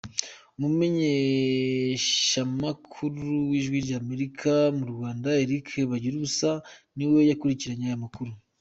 Umumenyeshamakuru 0.57 3.25
w’Ijwi 3.49 3.77
ry’Amerika 3.85 4.51
mu 4.77 4.85
Rwanda 4.91 5.29
Eric 5.43 5.67
Bagiruwubusa 5.91 6.49
niwe 6.95 7.19
yakurikiranye 7.29 7.85
aya 7.89 8.03
makuru. 8.05 8.31